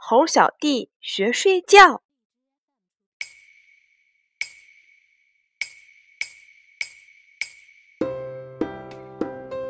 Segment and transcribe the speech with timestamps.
[0.00, 1.78] 猴小弟学睡觉》。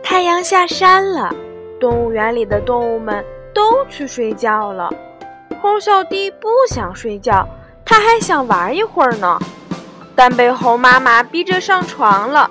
[0.02, 1.34] 太阳下山了，
[1.80, 3.24] 动物园里的动物们
[3.54, 4.90] 都去睡觉了。
[5.60, 7.48] 猴小弟不想睡觉，
[7.84, 9.38] 他还想玩一会儿呢，
[10.14, 12.48] 但被猴妈妈逼着上床了。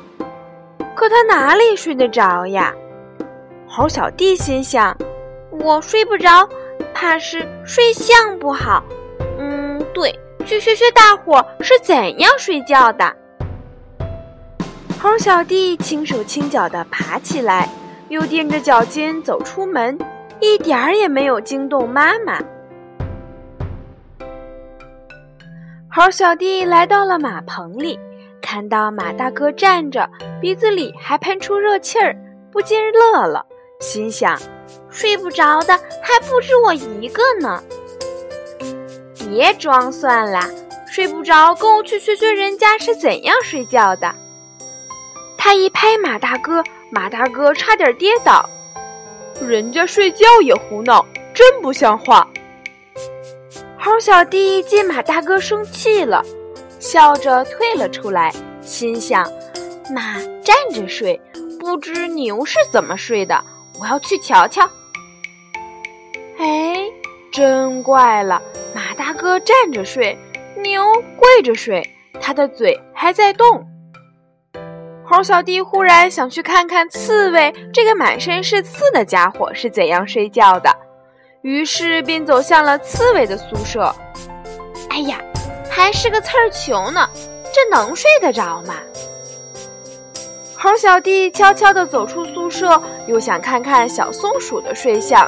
[0.96, 2.74] 可他哪里睡得着呀？
[3.68, 4.98] 猴小弟心想。
[5.60, 6.48] 我睡不着，
[7.00, 8.84] 怕是睡相不好。
[9.38, 10.12] 嗯，对，
[10.48, 13.16] 去学学大伙是怎样睡觉的。
[15.00, 17.70] 猴小弟轻手轻脚地爬起来，
[18.10, 19.96] 又踮着脚尖走出门，
[20.40, 22.40] 一点儿也没有惊动妈妈。
[25.88, 28.00] 猴小弟来到了马棚里，
[28.42, 30.10] 看到马大哥站着，
[30.42, 32.16] 鼻子里还喷出热气儿，
[32.52, 33.46] 不禁乐了。
[33.82, 34.36] 心想，
[34.98, 37.64] 睡不着的还不止我一个呢。
[39.20, 40.40] 别装算了，
[40.90, 44.12] 睡不着，跟我去学学人家是怎样睡觉的。
[45.38, 48.50] 他一拍马大哥，马大哥差点跌倒。
[49.40, 52.28] 人家睡觉也胡闹，真不像话。
[53.80, 56.26] 猴小弟见马大哥生气了，
[56.80, 59.24] 笑着退了出来，心想：
[59.94, 61.22] 马站着睡，
[61.60, 63.40] 不知牛是怎么睡的。
[63.80, 64.68] 我要去瞧瞧。
[66.38, 66.76] 哎，
[67.32, 68.42] 真怪了，
[68.74, 70.18] 马大哥站着睡，
[70.62, 71.84] 牛跪着睡，
[72.22, 73.66] 他的嘴还在动。
[75.04, 80.70] 猴小弟忽然想去看看刺猬这个满身是刺的家伙是怎样睡觉的，
[81.42, 83.94] 于是便走向了刺猬的宿舍。
[84.90, 85.18] 哎呀，
[85.70, 87.10] 还是个刺儿球呢，
[87.54, 88.76] 这能睡得着吗？
[90.56, 95.28] 猴小弟悄悄地走出宿舍，又想看看小松鼠的睡相。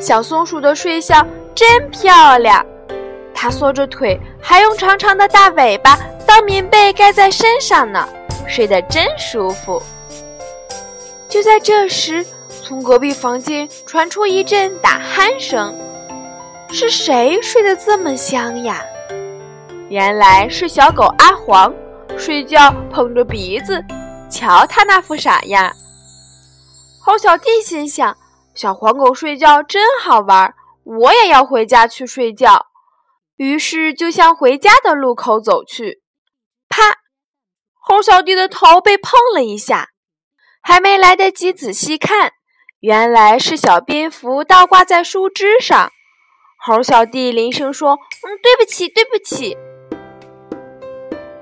[0.00, 2.64] 小松鼠的睡相真漂亮，
[3.34, 8.08] 它缩着腿，还用长长的大尾巴当棉被盖在身上呢，
[8.48, 9.82] 睡得真舒服。
[11.28, 12.24] 就在这时，
[12.62, 15.74] 从隔壁房间传出一阵打鼾声，
[16.70, 18.82] 是谁睡得这么香呀？
[19.88, 21.72] 原来是小狗阿黄，
[22.16, 23.82] 睡觉捧着鼻子。
[24.30, 25.70] 瞧他那副傻样，
[26.98, 28.16] 猴小弟心想：
[28.54, 30.54] 小黄狗睡觉真好玩，
[30.84, 32.66] 我也要回家去睡觉。
[33.36, 36.02] 于是就向回家的路口走去。
[36.68, 36.82] 啪！
[37.80, 39.88] 猴小弟的头被碰了一下，
[40.62, 42.32] 还没来得及仔细看，
[42.80, 45.90] 原来是小蝙蝠倒挂在树枝上。
[46.64, 49.56] 猴小弟连声说：“嗯，对不起，对不起。”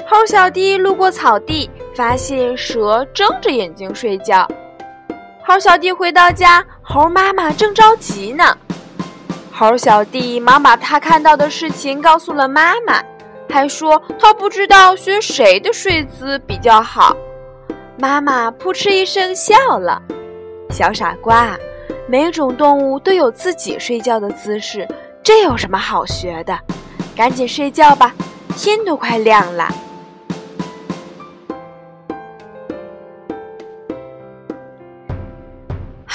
[0.08, 4.48] 猴小弟路过草地，发现蛇睁着眼睛睡觉。
[5.46, 8.44] 猴小弟回到家，猴妈妈正着急呢。
[9.52, 13.00] 猴小弟忙把他看到的事情告诉了妈妈，
[13.48, 17.16] 还说他不知道学谁的睡姿比较好。
[17.96, 20.02] 妈妈扑哧一声笑了
[20.70, 21.56] ：“小傻瓜，
[22.08, 24.88] 每种动物都有自己睡觉的姿势，
[25.22, 26.58] 这有什么好学的？
[27.14, 28.12] 赶紧睡觉吧，
[28.56, 29.72] 天都快亮了。”